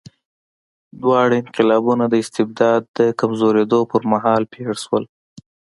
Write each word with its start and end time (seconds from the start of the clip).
دواړه 1.01 1.33
انقلابونه 1.43 2.05
د 2.09 2.13
استبداد 2.23 2.81
د 2.97 2.99
کمزورېدو 3.19 3.79
پر 3.91 4.01
مهال 4.11 4.43
پېښ 4.53 4.69
شول. 4.85 5.03